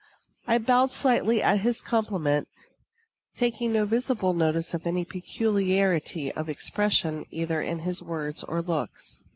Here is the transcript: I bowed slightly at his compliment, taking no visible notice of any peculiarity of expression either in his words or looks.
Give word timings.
I 0.47 0.57
bowed 0.57 0.89
slightly 0.89 1.43
at 1.43 1.59
his 1.59 1.79
compliment, 1.79 2.47
taking 3.35 3.71
no 3.71 3.85
visible 3.85 4.33
notice 4.33 4.73
of 4.73 4.87
any 4.87 5.05
peculiarity 5.05 6.31
of 6.31 6.49
expression 6.49 7.25
either 7.29 7.61
in 7.61 7.81
his 7.85 8.01
words 8.01 8.43
or 8.43 8.63
looks. 8.63 9.21